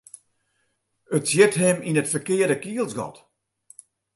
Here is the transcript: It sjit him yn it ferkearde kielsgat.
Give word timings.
It 1.17 1.27
sjit 1.31 1.53
him 1.61 1.77
yn 1.87 1.99
it 2.01 2.11
ferkearde 2.11 2.57
kielsgat. 2.63 3.17